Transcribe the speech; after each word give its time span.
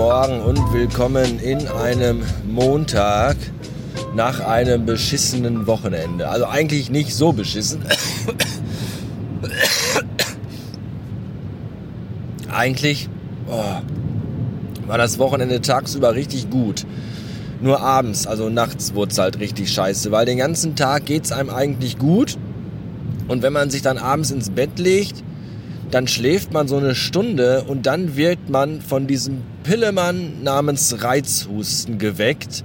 Morgen 0.00 0.40
und 0.40 0.72
willkommen 0.72 1.38
in 1.40 1.68
einem 1.68 2.22
Montag 2.48 3.36
nach 4.14 4.40
einem 4.40 4.86
beschissenen 4.86 5.66
Wochenende. 5.66 6.30
Also 6.30 6.46
eigentlich 6.46 6.88
nicht 6.88 7.14
so 7.14 7.34
beschissen. 7.34 7.82
eigentlich 12.50 13.10
oh, 13.46 13.62
war 14.86 14.96
das 14.96 15.18
Wochenende 15.18 15.60
tagsüber 15.60 16.14
richtig 16.14 16.48
gut. 16.48 16.86
Nur 17.60 17.82
abends, 17.82 18.26
also 18.26 18.48
nachts 18.48 18.94
wurde 18.94 19.12
es 19.12 19.18
halt 19.18 19.38
richtig 19.38 19.70
scheiße, 19.70 20.10
weil 20.10 20.24
den 20.24 20.38
ganzen 20.38 20.76
Tag 20.76 21.04
geht 21.04 21.26
es 21.26 21.32
einem 21.32 21.50
eigentlich 21.50 21.98
gut. 21.98 22.38
Und 23.28 23.42
wenn 23.42 23.52
man 23.52 23.68
sich 23.68 23.82
dann 23.82 23.98
abends 23.98 24.30
ins 24.30 24.48
Bett 24.48 24.78
legt, 24.78 25.22
dann 25.90 26.06
schläft 26.06 26.52
man 26.52 26.68
so 26.68 26.76
eine 26.76 26.94
Stunde 26.94 27.64
und 27.64 27.86
dann 27.86 28.16
wird 28.16 28.48
man 28.48 28.80
von 28.80 29.06
diesem 29.06 29.42
Pillemann 29.64 30.42
namens 30.42 31.02
Reizhusten 31.02 31.98
geweckt, 31.98 32.64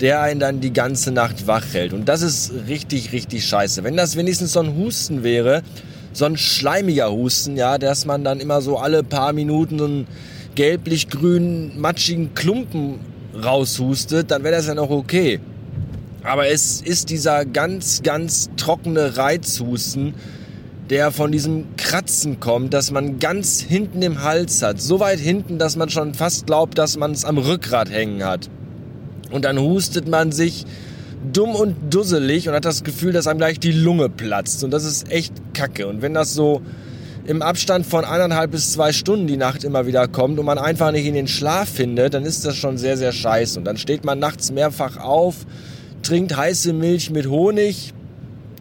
der 0.00 0.20
einen 0.20 0.40
dann 0.40 0.60
die 0.60 0.72
ganze 0.72 1.10
Nacht 1.10 1.46
wach 1.46 1.64
hält. 1.72 1.92
Und 1.92 2.08
das 2.08 2.22
ist 2.22 2.52
richtig, 2.68 3.12
richtig 3.12 3.46
scheiße. 3.46 3.82
Wenn 3.84 3.96
das 3.96 4.16
wenigstens 4.16 4.52
so 4.52 4.60
ein 4.60 4.76
Husten 4.76 5.22
wäre, 5.24 5.62
so 6.12 6.24
ein 6.24 6.36
schleimiger 6.36 7.10
Husten, 7.10 7.56
ja, 7.56 7.78
dass 7.78 8.04
man 8.04 8.22
dann 8.22 8.38
immer 8.38 8.60
so 8.60 8.78
alle 8.78 9.02
paar 9.02 9.32
Minuten 9.32 9.78
so 9.78 9.84
einen 9.86 10.06
gelblich-grünen, 10.54 11.80
matschigen 11.80 12.34
Klumpen 12.34 13.00
raushustet, 13.42 14.30
dann 14.30 14.44
wäre 14.44 14.56
das 14.56 14.66
ja 14.66 14.74
noch 14.74 14.90
okay. 14.90 15.40
Aber 16.22 16.46
es 16.48 16.80
ist 16.80 17.10
dieser 17.10 17.44
ganz, 17.44 18.02
ganz 18.02 18.50
trockene 18.56 19.16
Reizhusten, 19.16 20.14
der 20.90 21.10
von 21.10 21.32
diesem 21.32 21.76
Kratzen 21.76 22.40
kommt, 22.40 22.74
dass 22.74 22.90
man 22.90 23.18
ganz 23.18 23.60
hinten 23.60 24.02
im 24.02 24.22
Hals 24.22 24.62
hat. 24.62 24.80
So 24.80 25.00
weit 25.00 25.18
hinten, 25.18 25.58
dass 25.58 25.76
man 25.76 25.88
schon 25.88 26.14
fast 26.14 26.46
glaubt, 26.46 26.76
dass 26.78 26.96
man 26.96 27.12
es 27.12 27.24
am 27.24 27.38
Rückgrat 27.38 27.90
hängen 27.90 28.24
hat. 28.24 28.50
Und 29.30 29.44
dann 29.44 29.58
hustet 29.58 30.08
man 30.08 30.32
sich 30.32 30.66
dumm 31.32 31.54
und 31.54 31.76
dusselig 31.94 32.48
und 32.48 32.54
hat 32.54 32.64
das 32.64 32.84
Gefühl, 32.84 33.12
dass 33.12 33.26
einem 33.26 33.38
gleich 33.38 33.60
die 33.60 33.72
Lunge 33.72 34.08
platzt. 34.08 34.64
Und 34.64 34.70
das 34.70 34.84
ist 34.84 35.10
echt 35.10 35.32
kacke. 35.54 35.86
Und 35.86 36.02
wenn 36.02 36.14
das 36.14 36.34
so 36.34 36.62
im 37.24 37.40
Abstand 37.40 37.86
von 37.86 38.04
eineinhalb 38.04 38.50
bis 38.50 38.72
zwei 38.72 38.92
Stunden 38.92 39.26
die 39.26 39.36
Nacht 39.36 39.62
immer 39.62 39.86
wieder 39.86 40.08
kommt 40.08 40.38
und 40.38 40.44
man 40.44 40.58
einfach 40.58 40.90
nicht 40.90 41.06
in 41.06 41.14
den 41.14 41.28
Schlaf 41.28 41.68
findet, 41.68 42.14
dann 42.14 42.24
ist 42.24 42.44
das 42.44 42.56
schon 42.56 42.78
sehr, 42.78 42.96
sehr 42.96 43.12
scheiße. 43.12 43.58
Und 43.58 43.64
dann 43.64 43.76
steht 43.76 44.04
man 44.04 44.18
nachts 44.18 44.50
mehrfach 44.50 44.96
auf, 44.96 45.46
trinkt 46.02 46.36
heiße 46.36 46.72
Milch 46.72 47.10
mit 47.10 47.28
Honig, 47.28 47.94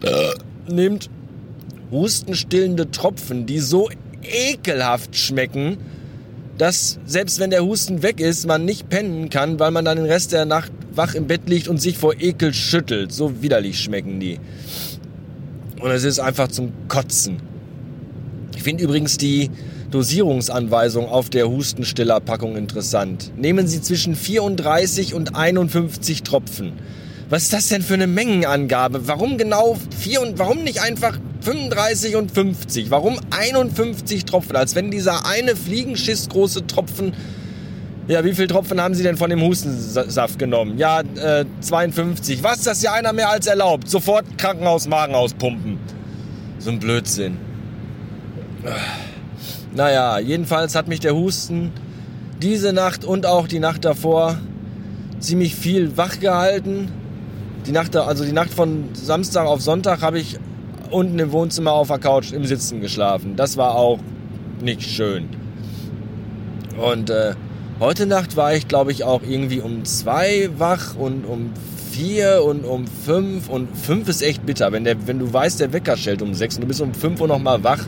nimmt 0.69 1.09
hustenstillende 1.92 2.89
Tropfen, 2.92 3.45
die 3.45 3.59
so 3.59 3.89
ekelhaft 4.23 5.16
schmecken, 5.16 5.78
dass 6.58 7.00
selbst 7.06 7.39
wenn 7.39 7.50
der 7.50 7.66
Husten 7.66 8.03
weg 8.03 8.20
ist, 8.20 8.48
man 8.48 8.66
nicht 8.66 8.89
pennen 8.89 9.30
kann, 9.30 9.59
weil 9.59 9.72
man 9.72 9.86
dann 9.86 9.98
den 9.98 10.06
Rest 10.06 10.31
der 10.31 10.45
Nacht 10.45 10.72
wach 10.94 11.16
im 11.16 11.28
Bett 11.28 11.48
liegt 11.48 11.67
und 11.67 11.81
sich 11.81 11.98
vor 11.98 12.16
Ekel 12.20 12.53
schüttelt. 12.53 13.11
So 13.11 13.42
widerlich 13.42 13.80
schmecken 13.80 14.20
die. 14.20 14.39
Und 15.80 15.89
es 15.92 16.03
ist 16.03 16.20
einfach 16.20 16.50
zum 16.50 16.72
Kotzen. 16.88 17.38
Ich 18.55 18.64
finde 18.64 18.83
übrigens 18.83 19.17
die 19.17 19.50
Dosierungsanweisung 19.89 21.09
auf 21.09 21.30
der 21.30 21.50
Hustenstillerpackung 21.50 22.55
interessant. 22.55 23.31
Nehmen 23.36 23.67
Sie 23.67 23.81
zwischen 23.81 24.16
34 24.16 25.14
und 25.14 25.36
51 25.36 26.23
Tropfen. 26.23 26.73
Was 27.30 27.44
ist 27.44 27.53
das 27.53 27.70
denn 27.70 27.81
für 27.81 27.95
eine 27.95 28.08
Mengenangabe? 28.08 29.08
Warum 29.08 29.38
genau 29.38 29.78
4 29.98 30.22
und 30.22 30.39
warum 30.39 30.64
nicht 30.64 30.81
einfach 30.81 31.17
35 31.42 32.16
und 32.16 32.31
50? 32.31 32.92
Warum 32.92 33.20
51 33.31 34.25
Tropfen? 34.25 34.56
Als 34.56 34.75
wenn 34.75 34.92
dieser 34.92 35.25
eine 35.25 35.56
Fliegenschiss 35.56 36.30
große 36.30 36.67
Tropfen. 36.67 37.14
Ja, 38.08 38.23
wie 38.23 38.33
viele 38.33 38.48
Tropfen 38.48 38.82
haben 38.82 38.95
Sie 38.95 39.04
denn 39.04 39.17
von 39.17 39.30
dem 39.30 39.42
Hustensaft 39.42 40.38
genommen? 40.39 40.77
Ja, 40.77 41.02
äh, 41.02 41.45
52. 41.61 42.43
Was? 42.43 42.64
Das 42.64 42.82
ja 42.82 42.93
einer 42.93 43.14
mehr 43.14 43.30
als 43.30 43.48
erlaubt. 43.48 43.89
Sofort 43.89 44.38
Krankenhaus 44.38 44.88
Magen 44.88 45.15
auspumpen. 45.15 45.80
So 46.60 46.71
ein 46.71 46.80
Blödsinn. 46.80 47.38
Naja, 49.73 50.20
jedenfalls 50.20 50.76
hat 50.76 50.88
mich 50.88 50.99
der 50.99 51.15
Husten 51.15 51.71
diese 52.42 52.73
Nacht 52.73 53.05
und 53.05 53.26
auch 53.26 53.48
die 53.48 53.60
Nacht 53.60 53.86
davor 53.86 54.38
ziemlich 55.20 55.55
viel 55.55 55.98
wach 55.98 56.20
gehalten 56.20 56.89
die 57.65 57.71
Nacht, 57.71 57.95
also 57.95 58.26
die 58.26 58.32
Nacht 58.32 58.54
von 58.54 58.89
Samstag 58.94 59.45
auf 59.45 59.61
Sonntag 59.61 60.02
habe 60.02 60.20
ich 60.20 60.38
unten 60.91 61.19
im 61.19 61.31
Wohnzimmer 61.31 61.71
auf 61.73 61.87
der 61.87 61.99
Couch 61.99 62.31
im 62.31 62.45
Sitzen 62.45 62.81
geschlafen. 62.81 63.35
Das 63.35 63.57
war 63.57 63.75
auch 63.75 63.99
nicht 64.61 64.83
schön. 64.83 65.29
Und 66.77 67.09
äh, 67.09 67.33
heute 67.79 68.05
Nacht 68.05 68.35
war 68.37 68.53
ich, 68.53 68.67
glaube 68.67 68.91
ich, 68.91 69.03
auch 69.03 69.21
irgendwie 69.27 69.59
um 69.59 69.85
zwei 69.85 70.49
wach 70.57 70.95
und 70.95 71.25
um 71.25 71.52
vier 71.91 72.43
und 72.45 72.65
um 72.65 72.87
fünf. 72.87 73.49
Und 73.49 73.75
fünf 73.75 74.07
ist 74.07 74.21
echt 74.21 74.45
bitter. 74.45 74.71
Wenn, 74.71 74.83
der, 74.83 75.07
wenn 75.07 75.19
du 75.19 75.31
weißt, 75.31 75.59
der 75.59 75.73
Wecker 75.73 75.97
schellt 75.97 76.21
um 76.21 76.33
sechs 76.33 76.55
und 76.55 76.61
du 76.61 76.67
bist 76.67 76.81
um 76.81 76.93
fünf 76.93 77.21
Uhr 77.21 77.27
nochmal 77.27 77.63
wach 77.63 77.85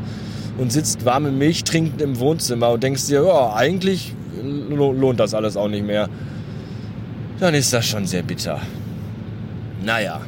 und 0.57 0.71
sitzt 0.71 1.05
warme 1.05 1.31
Milch 1.31 1.63
trinkend 1.63 2.01
im 2.01 2.19
Wohnzimmer 2.19 2.71
und 2.71 2.83
denkst 2.83 3.07
dir, 3.07 3.23
ja, 3.23 3.53
eigentlich 3.53 4.13
lohnt 4.43 5.19
das 5.19 5.33
alles 5.33 5.57
auch 5.57 5.69
nicht 5.69 5.85
mehr. 5.85 6.09
Dann 7.39 7.53
ist 7.53 7.73
das 7.73 7.85
schon 7.85 8.05
sehr 8.05 8.23
bitter. 8.23 8.61
Naja. 9.83 10.21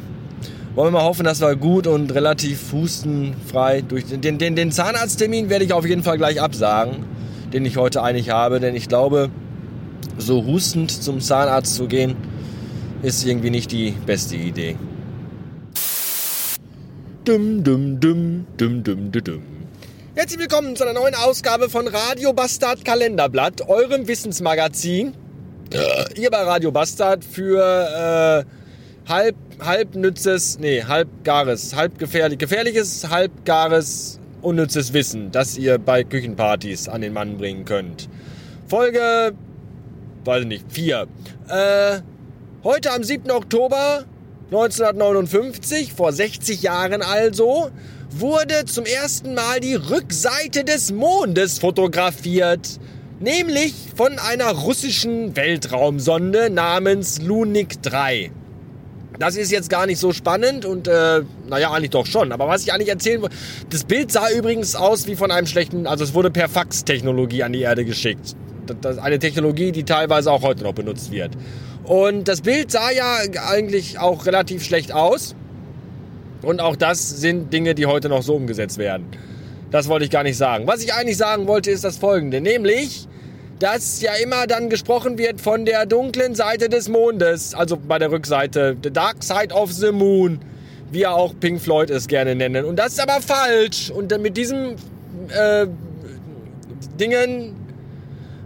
Wollen 0.75 0.93
wir 0.93 0.99
mal 0.99 1.05
hoffen, 1.05 1.23
dass 1.23 1.39
wir 1.39 1.55
gut 1.55 1.87
und 1.87 2.13
relativ 2.13 2.73
hustenfrei 2.73 3.79
durch 3.79 4.07
den, 4.07 4.37
den, 4.37 4.57
den 4.57 4.73
Zahnarzttermin 4.73 5.49
werde 5.49 5.63
ich 5.63 5.71
auf 5.71 5.85
jeden 5.85 6.03
Fall 6.03 6.17
gleich 6.17 6.41
absagen, 6.41 7.05
den 7.53 7.65
ich 7.65 7.77
heute 7.77 8.03
eigentlich 8.03 8.31
habe, 8.31 8.59
denn 8.59 8.75
ich 8.75 8.89
glaube, 8.89 9.31
so 10.17 10.43
hustend 10.43 10.91
zum 10.91 11.21
Zahnarzt 11.21 11.75
zu 11.75 11.87
gehen, 11.87 12.17
ist 13.03 13.25
irgendwie 13.25 13.51
nicht 13.51 13.71
die 13.71 13.91
beste 14.05 14.35
Idee. 14.35 14.75
Dum, 17.23 17.63
dum, 17.63 18.01
dum, 18.01 18.45
dum, 18.57 18.83
dum, 18.83 19.11
dum, 19.13 19.23
dum. 19.23 19.43
Herzlich 20.13 20.41
willkommen 20.41 20.75
zu 20.75 20.83
einer 20.83 20.99
neuen 20.99 21.15
Ausgabe 21.15 21.69
von 21.69 21.87
Radio 21.87 22.33
Bastard 22.33 22.83
Kalenderblatt, 22.83 23.61
eurem 23.69 24.09
Wissensmagazin. 24.09 25.13
Hier 26.17 26.29
bei 26.29 26.43
Radio 26.43 26.73
Bastard 26.73 27.23
für 27.23 28.43
äh, 28.43 28.64
halb, 29.07 29.35
halbnützes, 29.59 30.59
nee, 30.59 30.83
halbgares, 30.83 31.75
halbgefährlich, 31.75 32.39
gefährliches, 32.39 33.09
halbgares, 33.09 34.19
unnützes 34.41 34.93
Wissen, 34.93 35.31
das 35.31 35.57
ihr 35.57 35.77
bei 35.77 36.03
Küchenpartys 36.03 36.87
an 36.87 37.01
den 37.01 37.13
Mann 37.13 37.37
bringen 37.37 37.65
könnt. 37.65 38.09
Folge, 38.67 39.33
weiß 40.23 40.41
ich 40.41 40.47
nicht, 40.47 40.71
vier. 40.71 41.07
Äh, 41.47 41.99
heute 42.63 42.91
am 42.91 43.03
7. 43.03 43.29
Oktober 43.31 44.05
1959, 44.45 45.93
vor 45.93 46.11
60 46.11 46.61
Jahren 46.61 47.01
also, 47.01 47.69
wurde 48.11 48.65
zum 48.65 48.85
ersten 48.85 49.33
Mal 49.33 49.59
die 49.59 49.75
Rückseite 49.75 50.63
des 50.63 50.91
Mondes 50.91 51.59
fotografiert. 51.59 52.79
Nämlich 53.19 53.73
von 53.95 54.19
einer 54.19 54.51
russischen 54.51 55.35
Weltraumsonde 55.35 56.49
namens 56.49 57.21
Lunik 57.21 57.81
3. 57.81 58.31
Das 59.19 59.35
ist 59.35 59.51
jetzt 59.51 59.69
gar 59.69 59.85
nicht 59.85 59.99
so 59.99 60.11
spannend 60.11 60.65
und 60.65 60.87
äh, 60.87 61.21
naja, 61.47 61.71
eigentlich 61.71 61.91
doch 61.91 62.05
schon. 62.05 62.31
Aber 62.31 62.47
was 62.47 62.63
ich 62.63 62.73
eigentlich 62.73 62.89
erzählen 62.89 63.21
wollte, 63.21 63.35
das 63.69 63.83
Bild 63.83 64.11
sah 64.11 64.29
übrigens 64.29 64.75
aus 64.75 65.07
wie 65.07 65.15
von 65.15 65.31
einem 65.31 65.47
schlechten, 65.47 65.87
also 65.87 66.03
es 66.03 66.13
wurde 66.13 66.31
per 66.31 66.49
Fax-Technologie 66.49 67.43
an 67.43 67.53
die 67.53 67.61
Erde 67.61 67.85
geschickt. 67.85 68.35
Das 68.81 68.95
ist 68.95 69.01
eine 69.01 69.19
Technologie, 69.19 69.71
die 69.71 69.83
teilweise 69.83 70.31
auch 70.31 70.41
heute 70.41 70.63
noch 70.63 70.73
benutzt 70.73 71.11
wird. 71.11 71.31
Und 71.83 72.27
das 72.27 72.41
Bild 72.41 72.71
sah 72.71 72.91
ja 72.91 73.17
eigentlich 73.47 73.99
auch 73.99 74.25
relativ 74.25 74.63
schlecht 74.63 74.91
aus. 74.91 75.35
Und 76.41 76.61
auch 76.61 76.75
das 76.75 77.21
sind 77.21 77.53
Dinge, 77.53 77.75
die 77.75 77.85
heute 77.85 78.09
noch 78.09 78.23
so 78.23 78.35
umgesetzt 78.35 78.77
werden. 78.77 79.05
Das 79.71 79.87
wollte 79.87 80.05
ich 80.05 80.11
gar 80.11 80.23
nicht 80.23 80.37
sagen. 80.37 80.67
Was 80.67 80.83
ich 80.83 80.93
eigentlich 80.93 81.17
sagen 81.17 81.47
wollte, 81.47 81.71
ist 81.71 81.83
das 81.83 81.97
folgende. 81.97 82.41
Nämlich, 82.41 83.07
dass 83.59 84.01
ja 84.01 84.13
immer 84.15 84.47
dann 84.47 84.69
gesprochen 84.69 85.17
wird 85.17 85.39
von 85.39 85.65
der 85.65 85.85
dunklen 85.85 86.35
Seite 86.35 86.69
des 86.69 86.89
Mondes, 86.89 87.53
also 87.53 87.77
bei 87.77 87.99
der 87.99 88.11
Rückseite, 88.11 88.75
the 88.83 88.91
dark 88.91 89.23
side 89.23 89.53
of 89.53 89.71
the 89.71 89.91
moon, 89.91 90.39
wie 90.91 90.99
ja 90.99 91.11
auch 91.11 91.33
Pink 91.39 91.61
Floyd 91.61 91.89
es 91.89 92.07
gerne 92.07 92.35
nennen. 92.35 92.65
Und 92.65 92.77
das 92.77 92.93
ist 92.93 92.99
aber 92.99 93.21
falsch. 93.21 93.89
Und 93.89 94.17
mit 94.21 94.35
diesem 94.37 94.75
äh, 95.29 95.67
Dingen, 96.99 97.55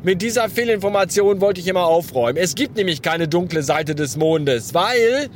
mit 0.04 0.22
dieser 0.22 0.50
Fehlinformation 0.50 1.42
wollte 1.42 1.60
ich 1.60 1.68
immer 1.68 1.86
aufräumen. 1.86 2.38
Es 2.38 2.56
gibt 2.56 2.78
nämlich 2.78 3.02
keine 3.02 3.28
dunkle 3.28 3.64
Seite 3.64 3.96
des 3.96 4.16
Mondes, 4.16 4.74
weil 4.74 5.30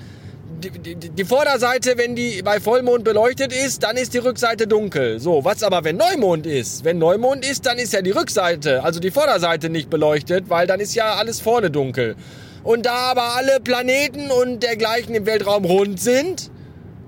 die, 0.69 0.95
die, 0.95 1.25
Vorderseite, 1.25 1.97
wenn 1.97 2.15
die 2.15 2.41
bei 2.41 2.59
Vollmond 2.59 3.03
beleuchtet 3.03 3.53
ist, 3.53 3.83
dann 3.83 3.97
ist 3.97 4.13
die 4.13 4.19
Rückseite 4.19 4.67
dunkel. 4.67 5.19
So, 5.19 5.43
was 5.43 5.63
aber, 5.63 5.83
wenn 5.83 5.97
Neumond 5.97 6.45
ist? 6.45 6.83
Wenn 6.83 6.97
Neumond 6.97 7.45
ist, 7.45 7.65
dann 7.65 7.77
ist 7.77 7.93
ja 7.93 8.01
die 8.01 8.11
Rückseite, 8.11 8.83
also 8.83 8.99
die 8.99 9.11
Vorderseite 9.11 9.69
nicht 9.69 9.89
beleuchtet, 9.89 10.49
weil 10.49 10.67
dann 10.67 10.79
ist 10.79 10.95
ja 10.95 11.15
alles 11.15 11.41
vorne 11.41 11.71
dunkel. 11.71 12.15
Und 12.63 12.85
da 12.85 12.95
aber 13.11 13.35
alle 13.35 13.59
Planeten 13.59 14.31
und 14.31 14.63
dergleichen 14.63 15.15
im 15.15 15.25
Weltraum 15.25 15.65
rund 15.65 15.99
sind, 15.99 16.49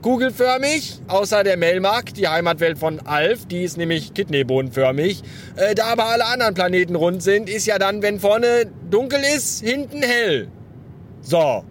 kugelförmig, 0.02 1.00
außer 1.08 1.44
der 1.44 1.58
Melmark, 1.58 2.14
die 2.14 2.28
Heimatwelt 2.28 2.78
von 2.78 3.00
Alf, 3.08 3.48
die 3.48 3.64
ist 3.64 3.78
nämlich 3.78 4.14
kidneybohnenförmig. 4.14 5.24
Äh, 5.56 5.74
da 5.74 5.86
aber 5.86 6.06
alle 6.06 6.26
anderen 6.26 6.54
Planeten 6.54 6.96
rund 6.96 7.24
sind, 7.24 7.50
ist 7.50 7.66
ja 7.66 7.80
dann, 7.80 8.02
wenn 8.02 8.20
vorne 8.20 8.68
dunkel 8.90 9.22
ist, 9.36 9.64
hinten 9.64 10.04
hell. 10.04 10.48
So. 11.22 11.64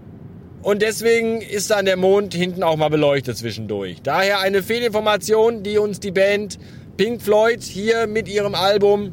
Und 0.64 0.80
deswegen 0.80 1.42
ist 1.42 1.70
dann 1.70 1.84
der 1.84 1.98
Mond 1.98 2.32
hinten 2.32 2.62
auch 2.62 2.76
mal 2.76 2.88
beleuchtet 2.88 3.36
zwischendurch. 3.36 4.00
Daher 4.02 4.40
eine 4.40 4.62
Fehlinformation, 4.62 5.62
die 5.62 5.76
uns 5.76 6.00
die 6.00 6.10
Band 6.10 6.58
Pink 6.96 7.20
Floyd 7.20 7.62
hier 7.62 8.06
mit 8.06 8.28
ihrem 8.28 8.54
Album 8.54 9.12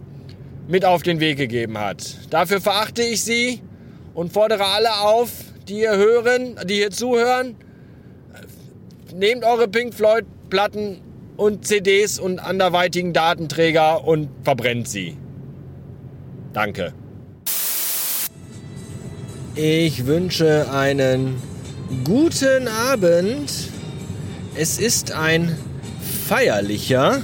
mit 0.69 0.85
auf 0.85 1.03
den 1.03 1.19
Weg 1.19 1.37
gegeben 1.37 1.77
hat. 1.77 2.15
Dafür 2.29 2.61
verachte 2.61 3.03
ich 3.03 3.21
sie 3.21 3.61
und 4.13 4.31
fordere 4.31 4.63
alle 4.63 5.01
auf, 5.01 5.29
die 5.67 5.75
hier 5.75 5.97
hören, 5.97 6.57
die 6.63 6.75
hier 6.75 6.91
zuhören, 6.91 7.57
nehmt 9.13 9.43
eure 9.43 9.67
Pink 9.67 9.93
Floyd 9.93 10.23
Platten 10.49 11.01
und 11.35 11.67
CDs 11.67 12.17
und 12.17 12.39
anderweitigen 12.39 13.11
Datenträger 13.11 14.07
und 14.07 14.29
verbrennt 14.45 14.87
sie. 14.87 15.17
Danke. 16.53 16.93
Ich 19.55 20.05
wünsche 20.05 20.71
einen 20.71 21.35
guten 22.05 22.69
Abend. 22.69 23.51
Es 24.55 24.79
ist 24.79 25.11
ein 25.11 25.57
feierlicher 26.25 27.19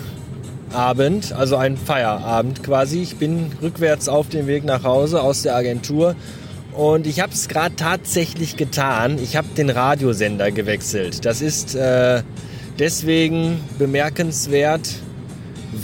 Abend, 0.74 1.31
also 1.31 1.56
ein 1.56 1.77
Feierabend 1.77 2.63
quasi. 2.63 3.01
Ich 3.01 3.15
bin 3.15 3.50
rückwärts 3.62 4.09
auf 4.09 4.27
dem 4.27 4.45
Weg 4.45 4.65
nach 4.65 4.83
Hause 4.83 5.21
aus 5.21 5.44
der 5.44 5.56
Agentur 5.56 6.18
und 6.74 7.07
ich 7.07 7.21
habe 7.21 7.31
es 7.31 7.47
gerade 7.47 7.77
tatsächlich 7.77 8.57
getan. 8.57 9.19
Ich 9.23 9.38
habe 9.38 9.47
den 9.56 9.69
Radiosender 9.69 10.51
gewechselt. 10.51 11.23
Das 11.23 11.41
ist 11.41 11.75
äh, 11.75 12.23
deswegen 12.77 13.62
bemerkenswert, 13.80 14.89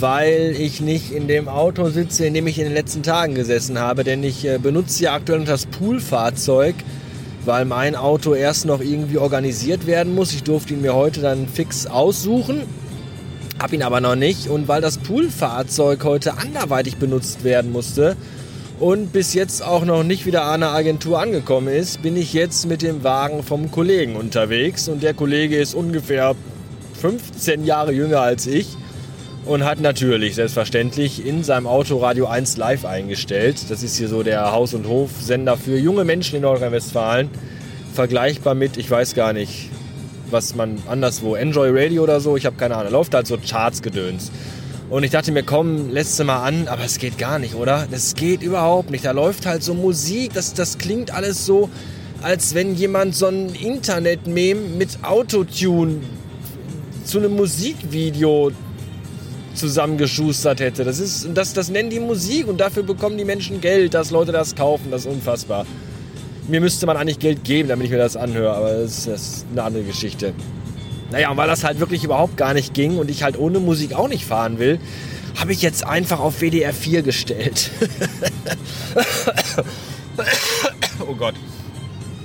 weil 0.00 0.54
ich 0.58 0.80
nicht 0.80 1.12
in 1.12 1.28
dem 1.28 1.48
Auto 1.48 1.88
sitze, 1.88 2.26
in 2.26 2.34
dem 2.34 2.46
ich 2.46 2.58
in 2.58 2.64
den 2.64 2.74
letzten 2.74 3.02
Tagen 3.02 3.34
gesessen 3.34 3.78
habe. 3.78 4.04
Denn 4.04 4.22
ich 4.22 4.44
äh, 4.44 4.58
benutze 4.58 5.04
ja 5.04 5.14
aktuell 5.14 5.40
noch 5.40 5.46
das 5.46 5.66
Poolfahrzeug, 5.66 6.74
weil 7.44 7.64
mein 7.64 7.96
Auto 7.96 8.34
erst 8.34 8.66
noch 8.66 8.80
irgendwie 8.80 9.18
organisiert 9.18 9.86
werden 9.86 10.14
muss. 10.14 10.32
Ich 10.32 10.42
durfte 10.42 10.74
ihn 10.74 10.82
mir 10.82 10.94
heute 10.94 11.20
dann 11.20 11.48
fix 11.48 11.86
aussuchen. 11.86 12.62
Hab 13.58 13.72
ihn 13.72 13.82
aber 13.82 14.00
noch 14.00 14.16
nicht. 14.16 14.48
Und 14.48 14.68
weil 14.68 14.80
das 14.80 14.98
Poolfahrzeug 14.98 16.02
heute 16.04 16.38
anderweitig 16.38 16.96
benutzt 16.96 17.44
werden 17.44 17.70
musste, 17.70 18.16
und 18.80 19.12
bis 19.12 19.34
jetzt 19.34 19.62
auch 19.62 19.84
noch 19.84 20.02
nicht 20.02 20.26
wieder 20.26 20.46
an 20.46 20.60
der 20.60 20.70
Agentur 20.70 21.20
angekommen 21.20 21.68
ist, 21.68 22.02
bin 22.02 22.16
ich 22.16 22.32
jetzt 22.32 22.66
mit 22.66 22.82
dem 22.82 23.04
Wagen 23.04 23.44
vom 23.44 23.70
Kollegen 23.70 24.16
unterwegs 24.16 24.88
und 24.88 25.04
der 25.04 25.14
Kollege 25.14 25.56
ist 25.56 25.74
ungefähr 25.74 26.34
15 27.00 27.64
Jahre 27.64 27.92
jünger 27.92 28.20
als 28.20 28.48
ich 28.48 28.76
und 29.44 29.64
hat 29.64 29.80
natürlich 29.80 30.36
selbstverständlich 30.36 31.24
in 31.24 31.44
seinem 31.44 31.66
Auto 31.66 31.98
Radio 31.98 32.26
1 32.26 32.56
live 32.56 32.84
eingestellt. 32.84 33.56
Das 33.68 33.82
ist 33.82 33.96
hier 33.96 34.08
so 34.08 34.22
der 34.22 34.52
Haus- 34.52 34.74
und 34.74 34.88
Hofsender 34.88 35.56
für 35.56 35.78
junge 35.78 36.04
Menschen 36.04 36.36
in 36.36 36.42
Nordrhein-Westfalen. 36.42 37.28
Vergleichbar 37.92 38.54
mit, 38.54 38.76
ich 38.76 38.90
weiß 38.90 39.14
gar 39.14 39.32
nicht, 39.32 39.68
was 40.30 40.54
man 40.54 40.82
anderswo, 40.88 41.34
Enjoy 41.34 41.70
Radio 41.72 42.02
oder 42.02 42.20
so, 42.20 42.36
ich 42.36 42.46
habe 42.46 42.56
keine 42.56 42.76
Ahnung, 42.76 42.92
läuft 42.92 43.14
halt 43.14 43.26
so 43.26 43.36
Charts-Gedöns. 43.36 44.32
Und 44.88 45.02
ich 45.02 45.10
dachte 45.10 45.30
mir, 45.30 45.42
komm, 45.42 45.90
lässt 45.90 46.18
du 46.18 46.24
mal 46.24 46.42
an, 46.42 46.68
aber 46.68 46.84
es 46.84 46.98
geht 46.98 47.18
gar 47.18 47.38
nicht, 47.38 47.54
oder? 47.54 47.86
Das 47.90 48.14
geht 48.14 48.42
überhaupt 48.42 48.90
nicht. 48.90 49.04
Da 49.04 49.12
läuft 49.12 49.46
halt 49.46 49.62
so 49.62 49.74
Musik, 49.74 50.32
das, 50.34 50.54
das 50.54 50.78
klingt 50.78 51.12
alles 51.12 51.44
so, 51.44 51.68
als 52.22 52.54
wenn 52.54 52.74
jemand 52.74 53.14
so 53.14 53.26
ein 53.26 53.54
Internet-Meme 53.54 54.60
mit 54.78 54.98
Autotune 55.02 56.00
zu 57.04 57.18
einem 57.18 57.36
Musikvideo 57.36 58.50
zusammengeschustert 59.54 60.60
hätte. 60.60 60.84
Das 60.84 60.98
ist, 60.98 61.28
das, 61.34 61.52
das 61.52 61.68
nennen 61.68 61.90
die 61.90 62.00
Musik 62.00 62.48
und 62.48 62.58
dafür 62.58 62.82
bekommen 62.82 63.18
die 63.18 63.24
Menschen 63.24 63.60
Geld, 63.60 63.94
dass 63.94 64.10
Leute 64.10 64.32
das 64.32 64.54
kaufen. 64.54 64.90
Das 64.90 65.02
ist 65.02 65.12
unfassbar. 65.12 65.66
Mir 66.48 66.60
müsste 66.60 66.86
man 66.86 66.96
eigentlich 66.96 67.18
Geld 67.18 67.44
geben, 67.44 67.68
damit 67.68 67.86
ich 67.86 67.90
mir 67.90 67.98
das 67.98 68.16
anhöre, 68.16 68.54
aber 68.54 68.74
das 68.74 68.98
ist, 68.98 69.06
das 69.06 69.22
ist 69.22 69.46
eine 69.52 69.62
andere 69.62 69.84
Geschichte. 69.84 70.34
Naja, 71.10 71.30
und 71.30 71.36
weil 71.36 71.46
das 71.46 71.64
halt 71.64 71.80
wirklich 71.80 72.04
überhaupt 72.04 72.36
gar 72.36 72.54
nicht 72.54 72.74
ging 72.74 72.98
und 72.98 73.10
ich 73.10 73.22
halt 73.22 73.38
ohne 73.38 73.60
Musik 73.60 73.94
auch 73.94 74.08
nicht 74.08 74.24
fahren 74.24 74.58
will, 74.58 74.78
habe 75.36 75.52
ich 75.52 75.62
jetzt 75.62 75.86
einfach 75.86 76.20
auf 76.20 76.40
WDR 76.40 76.72
4 76.72 77.02
gestellt. 77.02 77.70
oh 81.00 81.14
Gott. 81.14 81.34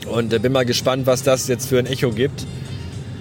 Und 0.10 0.34
äh, 0.34 0.40
bin 0.40 0.52
mal 0.52 0.66
gespannt, 0.66 1.06
was 1.06 1.24
das 1.24 1.48
jetzt 1.48 1.68
für 1.68 1.80
ein 1.80 1.86
Echo 1.86 2.12
gibt. 2.12 2.46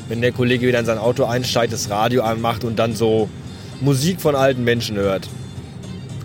Wenn 0.09 0.21
der 0.21 0.33
Kollege 0.33 0.67
wieder 0.67 0.81
in 0.81 0.87
sein 0.87 0.99
Auto 0.99 1.25
einsteigt, 1.25 1.73
das 1.73 1.91
Radio 1.91 2.23
anmacht 2.23 2.65
und 2.65 2.79
dann 2.79 2.95
so 2.95 3.29
Musik 3.81 4.21
von 4.21 4.35
alten 4.35 4.65
Menschen 4.65 4.97
hört. 4.97 5.29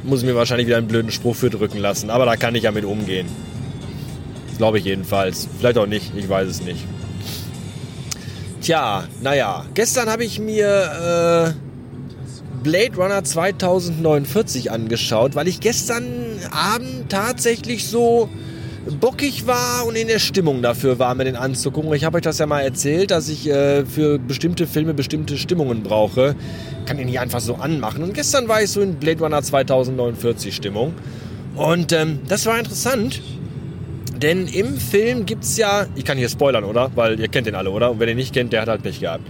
Muss 0.03 0.21
ich 0.21 0.25
mir 0.25 0.35
wahrscheinlich 0.35 0.67
wieder 0.67 0.77
einen 0.77 0.87
blöden 0.87 1.11
Spruch 1.11 1.35
für 1.35 1.49
drücken 1.49 1.77
lassen. 1.77 2.09
Aber 2.09 2.25
da 2.25 2.35
kann 2.35 2.55
ich 2.55 2.63
ja 2.63 2.71
mit 2.71 2.85
umgehen. 2.85 3.27
Glaube 4.57 4.79
ich 4.79 4.85
jedenfalls. 4.85 5.47
Vielleicht 5.57 5.77
auch 5.77 5.85
nicht, 5.85 6.11
ich 6.15 6.27
weiß 6.27 6.47
es 6.47 6.61
nicht. 6.61 6.85
Tja, 8.61 9.03
naja, 9.21 9.65
gestern 9.73 10.09
habe 10.09 10.23
ich 10.23 10.39
mir 10.39 11.53
äh, 11.53 12.63
Blade 12.63 12.95
Runner 12.95 13.23
2049 13.23 14.71
angeschaut, 14.71 15.35
weil 15.35 15.47
ich 15.47 15.59
gestern 15.59 16.05
Abend 16.51 17.09
tatsächlich 17.09 17.87
so 17.87 18.29
bockig 18.99 19.47
war 19.47 19.85
und 19.85 19.95
in 19.95 20.07
der 20.07 20.19
Stimmung 20.19 20.61
dafür 20.61 20.99
war, 20.99 21.15
mir 21.15 21.25
den 21.25 21.35
anzugucken. 21.35 21.93
Ich 21.93 22.03
habe 22.03 22.17
euch 22.17 22.23
das 22.23 22.37
ja 22.37 22.45
mal 22.45 22.61
erzählt, 22.61 23.11
dass 23.11 23.29
ich 23.29 23.49
äh, 23.49 23.85
für 23.85 24.19
bestimmte 24.19 24.67
Filme 24.67 24.93
bestimmte 24.93 25.37
Stimmungen 25.37 25.83
brauche. 25.83 26.35
Kann 26.85 26.97
den 26.97 27.07
nicht 27.07 27.19
einfach 27.19 27.39
so 27.39 27.55
anmachen. 27.55 28.03
Und 28.03 28.13
gestern 28.13 28.47
war 28.47 28.61
ich 28.61 28.69
so 28.69 28.81
in 28.81 28.95
Blade 28.95 29.19
Runner 29.19 29.41
2049 29.41 30.55
Stimmung. 30.55 30.93
Und 31.55 31.91
ähm, 31.91 32.19
das 32.27 32.45
war 32.45 32.57
interessant 32.57 33.21
denn 34.23 34.47
im 34.47 34.77
Film 34.77 35.25
gibt 35.25 35.43
es 35.43 35.57
ja, 35.57 35.85
ich 35.95 36.05
kann 36.05 36.17
hier 36.17 36.29
spoilern, 36.29 36.63
oder? 36.63 36.89
Weil 36.95 37.19
ihr 37.19 37.27
kennt 37.27 37.45
den 37.45 37.55
alle, 37.55 37.69
oder? 37.69 37.91
Und 37.91 37.99
wer 37.99 38.07
den 38.07 38.15
nicht 38.15 38.33
kennt, 38.33 38.53
der 38.53 38.61
hat 38.61 38.69
halt 38.69 38.81
Pech 38.81 39.01
gehabt. 39.01 39.23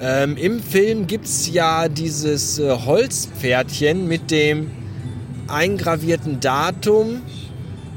Ähm, 0.00 0.36
Im 0.38 0.60
Film 0.60 1.06
gibt 1.06 1.26
es 1.26 1.52
ja 1.52 1.88
dieses 1.88 2.58
äh, 2.58 2.70
Holzpferdchen 2.70 4.08
mit 4.08 4.30
dem 4.30 4.70
eingravierten 5.46 6.40
Datum 6.40 7.20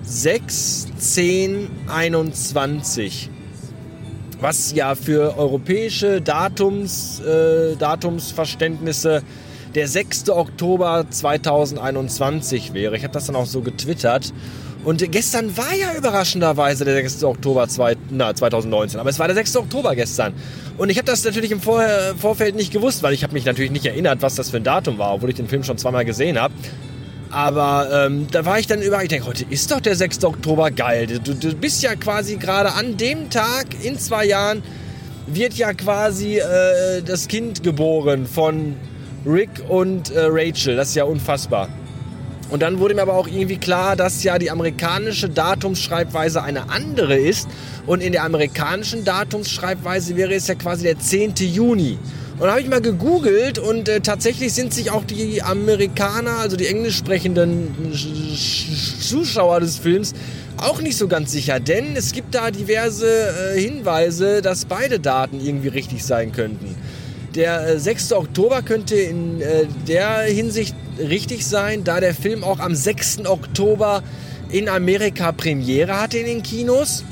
6, 0.04 0.88
10, 0.98 1.70
21. 1.88 3.30
Was 4.42 4.74
ja 4.74 4.96
für 4.96 5.38
europäische 5.38 6.22
Datums, 6.22 7.22
äh, 7.22 7.76
Datumsverständnisse 7.78 9.24
der 9.74 9.88
6. 9.88 10.30
Oktober 10.30 11.06
2021 11.10 12.74
wäre. 12.74 12.98
Ich 12.98 13.04
habe 13.04 13.14
das 13.14 13.26
dann 13.26 13.36
auch 13.36 13.46
so 13.46 13.62
getwittert. 13.62 14.34
Und 14.84 15.10
gestern 15.12 15.56
war 15.56 15.74
ja 15.74 15.94
überraschenderweise 15.98 16.84
der 16.84 16.96
6. 16.96 17.24
Oktober 17.24 17.70
zwei, 17.70 17.96
na, 18.10 18.36
2019, 18.36 19.00
aber 19.00 19.10
es 19.10 19.18
war 19.18 19.28
der 19.28 19.36
6. 19.36 19.56
Oktober 19.56 19.96
gestern. 19.96 20.34
Und 20.78 20.90
ich 20.90 20.98
habe 20.98 21.06
das 21.06 21.24
natürlich 21.24 21.52
im 21.52 21.62
Vor 21.62 21.82
Vorfeld 22.20 22.56
nicht 22.56 22.74
gewusst, 22.74 23.02
weil 23.02 23.14
ich 23.14 23.24
habe 23.24 23.34
mich 23.34 23.46
natürlich 23.46 23.72
nicht 23.72 23.86
erinnert, 23.86 24.22
was 24.22 24.36
das 24.36 24.50
für 24.50 24.58
ein 24.58 24.66
Datum 24.66 24.98
war, 24.98 25.14
obwohl 25.14 25.30
ich 25.30 25.36
den 25.36 25.48
Film 25.48 25.64
schon 25.64 25.78
zweimal 25.78 26.04
gesehen 26.04 26.38
habe. 26.38 26.54
Aber 27.34 27.90
ähm, 27.92 28.28
da 28.32 28.46
war 28.46 28.60
ich 28.60 28.68
dann 28.68 28.82
überall, 28.82 29.04
ich 29.04 29.10
denke, 29.10 29.26
heute 29.26 29.46
ist 29.50 29.72
doch 29.72 29.82
der 29.82 29.96
6. 29.96 30.24
Oktober 30.24 30.70
geil. 30.70 31.08
Du, 31.08 31.34
du 31.34 31.56
bist 31.56 31.82
ja 31.82 31.96
quasi 31.96 32.36
gerade 32.36 32.74
an 32.74 32.96
dem 32.96 33.32
Tag 33.32 33.66
in 33.82 33.98
zwei 33.98 34.26
Jahren 34.26 34.62
wird 35.26 35.54
ja 35.56 35.74
quasi 35.74 36.38
äh, 36.38 37.02
das 37.02 37.28
Kind 37.28 37.64
geboren 37.64 38.28
von 38.28 38.76
Rick 39.26 39.50
und 39.68 40.12
äh, 40.12 40.26
Rachel. 40.30 40.76
Das 40.76 40.90
ist 40.90 40.96
ja 40.96 41.06
unfassbar. 41.06 41.70
Und 42.52 42.62
dann 42.62 42.78
wurde 42.78 42.94
mir 42.94 43.02
aber 43.02 43.16
auch 43.16 43.28
irgendwie 43.28 43.58
klar, 43.58 43.96
dass 43.96 44.24
ja 44.24 44.38
die 44.38 44.52
amerikanische 44.52 45.28
Datumsschreibweise 45.28 46.44
eine 46.44 46.70
andere 46.70 47.18
ist. 47.18 47.48
Und 47.88 48.04
in 48.04 48.12
der 48.12 48.26
amerikanischen 48.26 49.04
Datumsschreibweise 49.06 50.16
wäre 50.18 50.36
es 50.36 50.48
ja 50.48 50.54
quasi 50.54 50.84
der 50.84 51.00
10. 51.00 51.34
Juni. 51.38 51.98
Und 52.44 52.50
habe 52.50 52.60
ich 52.60 52.68
mal 52.68 52.82
gegoogelt 52.82 53.58
und 53.58 53.88
äh, 53.88 54.02
tatsächlich 54.02 54.52
sind 54.52 54.74
sich 54.74 54.92
auch 54.92 55.06
die 55.06 55.42
Amerikaner, 55.42 56.40
also 56.40 56.58
die 56.58 56.68
englisch 56.68 56.98
sprechenden 56.98 57.74
Zuschauer 59.00 59.62
des 59.62 59.78
Films, 59.78 60.12
auch 60.58 60.82
nicht 60.82 60.98
so 60.98 61.08
ganz 61.08 61.32
sicher. 61.32 61.62
Denn 61.62 61.96
es 61.96 62.12
gibt 62.12 62.36
da 62.36 62.52
diverse 62.52 63.08
äh, 63.08 63.62
Hinweise, 63.62 64.42
dass 64.42 64.66
beide 64.66 65.00
Daten 65.00 65.40
irgendwie 65.40 65.70
richtig 65.70 66.04
sein 66.04 66.34
könnten. 66.34 66.76
Der 67.34 67.80
6. 67.80 68.12
Äh, 68.12 68.16
Oktober 68.16 68.62
könnte 68.62 68.96
in 68.96 69.40
äh, 69.40 69.66
der 69.88 70.24
Hinsicht 70.24 70.76
richtig 71.00 71.48
sein, 71.48 71.86
da 71.86 72.02
der 72.02 72.14
Film 72.14 72.44
auch 72.44 72.60
am 72.60 72.76
6. 72.76 73.20
Oktober 73.26 74.04
in 74.50 74.68
Amerika 74.68 75.32
Premiere 75.32 75.98
hatte 75.98 76.18
in 76.18 76.26
den 76.26 76.44
Kinos. 76.44 77.06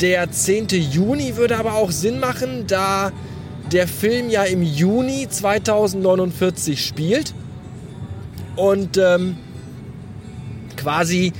Der 0.00 0.30
10. 0.30 0.68
Juni 0.68 1.34
würde 1.34 1.56
aber 1.56 1.74
auch 1.74 1.90
Sinn 1.90 2.20
machen, 2.20 2.68
da 2.68 3.10
der 3.72 3.86
Film 3.86 4.30
ja 4.30 4.44
im 4.44 4.62
Juni 4.62 5.28
2049 5.28 6.84
spielt 6.84 7.34
und 8.56 8.96
ähm, 8.96 9.36
quasi 10.76 11.32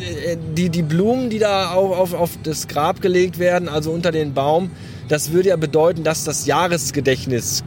äh, 0.00 0.36
die, 0.56 0.68
die 0.68 0.82
Blumen, 0.82 1.30
die 1.30 1.38
da 1.38 1.70
auf, 1.70 1.96
auf, 1.96 2.14
auf 2.14 2.30
das 2.42 2.66
Grab 2.66 3.00
gelegt 3.00 3.38
werden, 3.38 3.68
also 3.68 3.92
unter 3.92 4.10
den 4.10 4.34
Baum, 4.34 4.70
das 5.08 5.32
würde 5.32 5.50
ja 5.50 5.56
bedeuten, 5.56 6.02
dass 6.02 6.24
das 6.24 6.46
Jahresgedächtnis, 6.46 7.62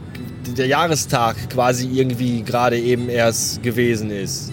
der 0.56 0.66
Jahrestag 0.66 1.50
quasi 1.50 1.88
irgendwie 1.88 2.42
gerade 2.42 2.78
eben 2.78 3.08
erst 3.08 3.62
gewesen 3.62 4.10
ist. 4.10 4.52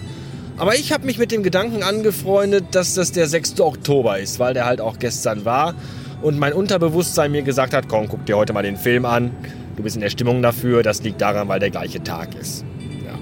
Aber 0.56 0.74
ich 0.74 0.92
habe 0.92 1.04
mich 1.04 1.18
mit 1.18 1.32
dem 1.32 1.42
Gedanken 1.42 1.82
angefreundet, 1.82 2.64
dass 2.70 2.94
das 2.94 3.12
der 3.12 3.28
6. 3.28 3.60
Oktober 3.60 4.18
ist, 4.18 4.38
weil 4.38 4.54
der 4.54 4.64
halt 4.64 4.80
auch 4.80 4.98
gestern 4.98 5.44
war 5.44 5.74
und 6.22 6.38
mein 6.38 6.52
Unterbewusstsein 6.52 7.30
mir 7.30 7.42
gesagt 7.42 7.74
hat, 7.74 7.88
komm, 7.88 8.08
guck 8.08 8.24
dir 8.26 8.36
heute 8.36 8.52
mal 8.52 8.62
den 8.62 8.76
Film 8.76 9.04
an, 9.04 9.30
du 9.76 9.82
bist 9.82 9.96
in 9.96 10.02
der 10.02 10.10
Stimmung 10.10 10.42
dafür, 10.42 10.82
das 10.82 11.02
liegt 11.02 11.20
daran, 11.20 11.48
weil 11.48 11.60
der 11.60 11.70
gleiche 11.70 12.02
Tag 12.02 12.34
ist. 12.34 12.64
Ja. 13.04 13.14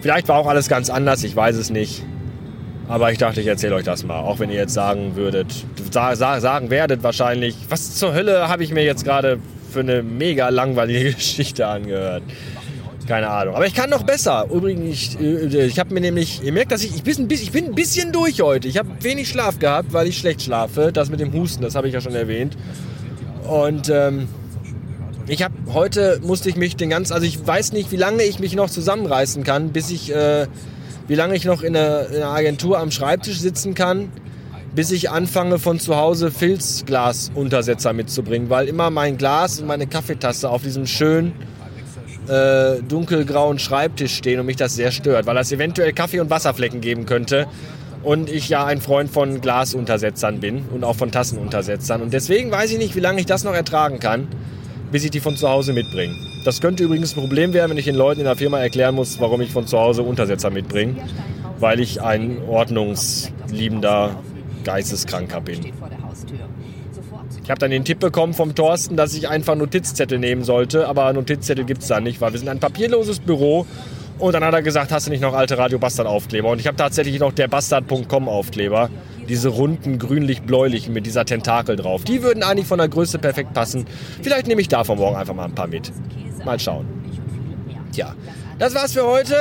Vielleicht 0.00 0.28
war 0.28 0.38
auch 0.38 0.46
alles 0.46 0.68
ganz 0.68 0.90
anders, 0.90 1.24
ich 1.24 1.34
weiß 1.34 1.56
es 1.56 1.70
nicht. 1.70 2.04
Aber 2.88 3.10
ich 3.12 3.18
dachte, 3.18 3.40
ich 3.40 3.46
erzähle 3.46 3.76
euch 3.76 3.84
das 3.84 4.04
mal. 4.04 4.18
Auch 4.18 4.38
wenn 4.38 4.50
ihr 4.50 4.56
jetzt 4.56 4.74
sagen 4.74 5.16
würdet, 5.16 5.64
sagen 5.92 6.70
werdet 6.70 7.02
wahrscheinlich, 7.02 7.56
was 7.68 7.94
zur 7.94 8.12
Hölle 8.12 8.48
habe 8.48 8.64
ich 8.64 8.72
mir 8.72 8.84
jetzt 8.84 9.04
gerade 9.04 9.38
für 9.70 9.80
eine 9.80 10.02
mega 10.02 10.48
langweilige 10.50 11.12
Geschichte 11.14 11.66
angehört. 11.66 12.22
Keine 13.06 13.28
Ahnung. 13.28 13.54
Aber 13.54 13.66
ich 13.66 13.74
kann 13.74 13.90
noch 13.90 14.04
besser. 14.04 14.46
Übrigens, 14.52 15.16
ich, 15.18 15.20
äh, 15.20 15.66
ich 15.66 15.78
habe 15.78 15.92
mir 15.92 16.00
nämlich, 16.00 16.42
ihr 16.42 16.52
merkt, 16.52 16.72
dass 16.72 16.84
ich, 16.84 16.94
ich, 16.94 17.02
bin, 17.02 17.28
ich 17.28 17.52
bin 17.52 17.66
ein 17.66 17.74
bisschen 17.74 18.12
durch 18.12 18.40
heute. 18.40 18.68
Ich 18.68 18.78
habe 18.78 18.88
wenig 19.00 19.28
Schlaf 19.28 19.58
gehabt, 19.58 19.92
weil 19.92 20.06
ich 20.06 20.18
schlecht 20.18 20.42
schlafe. 20.42 20.92
Das 20.92 21.10
mit 21.10 21.20
dem 21.20 21.32
Husten, 21.32 21.62
das 21.62 21.74
habe 21.74 21.88
ich 21.88 21.94
ja 21.94 22.00
schon 22.00 22.14
erwähnt. 22.14 22.56
Und 23.48 23.88
ähm, 23.88 24.28
ich 25.26 25.42
habe 25.42 25.54
heute 25.72 26.20
musste 26.22 26.48
ich 26.48 26.56
mich 26.56 26.76
den 26.76 26.90
ganzen, 26.90 27.12
also 27.12 27.26
ich 27.26 27.44
weiß 27.44 27.72
nicht, 27.72 27.92
wie 27.92 27.96
lange 27.96 28.22
ich 28.22 28.38
mich 28.38 28.54
noch 28.54 28.70
zusammenreißen 28.70 29.44
kann, 29.44 29.70
bis 29.70 29.90
ich, 29.90 30.14
äh, 30.14 30.46
wie 31.08 31.14
lange 31.14 31.34
ich 31.34 31.44
noch 31.44 31.62
in 31.62 31.76
einer, 31.76 32.08
in 32.08 32.16
einer 32.16 32.28
Agentur 32.28 32.78
am 32.78 32.90
Schreibtisch 32.90 33.40
sitzen 33.40 33.74
kann, 33.74 34.10
bis 34.74 34.90
ich 34.90 35.10
anfange 35.10 35.58
von 35.58 35.80
zu 35.80 35.96
Hause 35.96 36.30
Filzglasuntersetzer 36.30 37.92
mitzubringen, 37.92 38.48
weil 38.48 38.68
immer 38.68 38.90
mein 38.90 39.18
Glas 39.18 39.60
und 39.60 39.66
meine 39.66 39.86
Kaffeetasse 39.86 40.48
auf 40.48 40.62
diesem 40.62 40.86
schönen 40.86 41.32
äh, 42.28 42.82
dunkelgrauen 42.82 43.58
Schreibtisch 43.58 44.16
stehen 44.16 44.40
und 44.40 44.46
mich 44.46 44.56
das 44.56 44.74
sehr 44.74 44.90
stört, 44.92 45.26
weil 45.26 45.34
das 45.34 45.50
eventuell 45.52 45.92
Kaffee- 45.92 46.20
und 46.20 46.30
Wasserflecken 46.30 46.80
geben 46.80 47.06
könnte. 47.06 47.46
Und 48.02 48.28
ich 48.28 48.48
ja 48.48 48.64
ein 48.66 48.80
Freund 48.80 49.10
von 49.10 49.40
Glasuntersetzern 49.40 50.40
bin 50.40 50.64
und 50.72 50.82
auch 50.82 50.96
von 50.96 51.12
Tassenuntersetzern. 51.12 52.02
Und 52.02 52.12
deswegen 52.12 52.50
weiß 52.50 52.72
ich 52.72 52.78
nicht, 52.78 52.96
wie 52.96 53.00
lange 53.00 53.20
ich 53.20 53.26
das 53.26 53.44
noch 53.44 53.54
ertragen 53.54 54.00
kann, 54.00 54.26
bis 54.90 55.04
ich 55.04 55.10
die 55.10 55.20
von 55.20 55.36
zu 55.36 55.48
Hause 55.48 55.72
mitbringe. 55.72 56.14
Das 56.44 56.60
könnte 56.60 56.82
übrigens 56.82 57.16
ein 57.16 57.20
Problem 57.20 57.52
werden, 57.52 57.70
wenn 57.70 57.78
ich 57.78 57.84
den 57.84 57.94
Leuten 57.94 58.20
in 58.20 58.26
der 58.26 58.34
Firma 58.34 58.58
erklären 58.58 58.96
muss, 58.96 59.20
warum 59.20 59.40
ich 59.40 59.50
von 59.50 59.68
zu 59.68 59.78
Hause 59.78 60.02
Untersetzer 60.02 60.50
mitbringe. 60.50 60.96
Weil 61.60 61.78
ich 61.78 62.02
ein 62.02 62.38
ordnungsliebender 62.48 64.16
Geisteskranker 64.64 65.40
bin. 65.40 65.72
Ich 67.44 67.50
habe 67.50 67.58
dann 67.58 67.70
den 67.70 67.84
Tipp 67.84 67.98
bekommen 67.98 68.34
vom 68.34 68.54
Thorsten, 68.54 68.96
dass 68.96 69.14
ich 69.14 69.28
einfach 69.28 69.56
Notizzettel 69.56 70.18
nehmen 70.18 70.44
sollte, 70.44 70.86
aber 70.86 71.12
Notizzettel 71.12 71.64
gibt 71.64 71.82
es 71.82 71.88
da 71.88 72.00
nicht, 72.00 72.20
weil 72.20 72.32
wir 72.32 72.38
sind 72.38 72.48
ein 72.48 72.60
papierloses 72.60 73.18
Büro. 73.18 73.66
Und 74.18 74.34
dann 74.34 74.44
hat 74.44 74.54
er 74.54 74.62
gesagt, 74.62 74.92
hast 74.92 75.08
du 75.08 75.10
nicht 75.10 75.22
noch 75.22 75.34
alte 75.34 75.58
Radio 75.58 75.80
Bastard 75.80 76.06
Aufkleber? 76.06 76.50
Und 76.50 76.60
ich 76.60 76.68
habe 76.68 76.76
tatsächlich 76.76 77.18
noch 77.18 77.32
der 77.32 77.48
Bastard.com 77.48 78.28
Aufkleber. 78.28 78.88
Diese 79.28 79.48
runden, 79.48 79.98
grünlich-bläulichen 79.98 80.92
mit 80.92 81.06
dieser 81.06 81.24
Tentakel 81.24 81.74
drauf. 81.74 82.04
Die 82.04 82.22
würden 82.22 82.44
eigentlich 82.44 82.66
von 82.68 82.78
der 82.78 82.88
Größe 82.88 83.18
perfekt 83.18 83.52
passen. 83.52 83.86
Vielleicht 84.22 84.46
nehme 84.46 84.60
ich 84.60 84.68
davon 84.68 84.98
morgen 84.98 85.16
einfach 85.16 85.34
mal 85.34 85.46
ein 85.46 85.54
paar 85.54 85.66
mit. 85.66 85.90
Mal 86.44 86.60
schauen. 86.60 86.86
Tja, 87.90 88.14
das 88.60 88.74
war's 88.74 88.92
für 88.92 89.04
heute. 89.04 89.34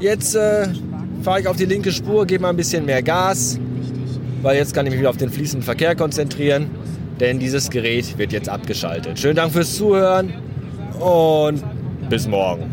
Jetzt 0.00 0.34
äh, 0.34 0.68
fahre 1.22 1.40
ich 1.40 1.48
auf 1.48 1.56
die 1.56 1.66
linke 1.66 1.92
Spur, 1.92 2.24
gebe 2.24 2.42
mal 2.42 2.50
ein 2.50 2.56
bisschen 2.56 2.86
mehr 2.86 3.02
Gas 3.02 3.58
weil 4.42 4.56
jetzt 4.56 4.74
kann 4.74 4.86
ich 4.86 4.90
mich 4.92 5.00
wieder 5.00 5.10
auf 5.10 5.16
den 5.16 5.30
fließenden 5.30 5.64
Verkehr 5.64 5.94
konzentrieren, 5.94 6.70
denn 7.20 7.38
dieses 7.38 7.70
Gerät 7.70 8.18
wird 8.18 8.32
jetzt 8.32 8.48
abgeschaltet. 8.48 9.18
Schönen 9.18 9.36
Dank 9.36 9.52
fürs 9.52 9.76
Zuhören 9.76 10.32
und 11.00 11.62
bis 12.08 12.26
morgen. 12.26 12.64